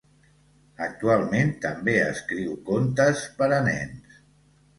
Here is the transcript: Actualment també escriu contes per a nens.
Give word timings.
Actualment 0.85 1.51
també 1.65 1.95
escriu 2.07 2.57
contes 2.71 3.23
per 3.43 3.51
a 3.61 3.61
nens. 3.71 4.19